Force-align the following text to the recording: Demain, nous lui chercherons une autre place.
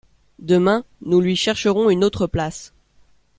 Demain, 0.39 0.83
nous 1.03 1.21
lui 1.21 1.35
chercherons 1.35 1.91
une 1.91 2.03
autre 2.03 2.25
place. 2.25 2.73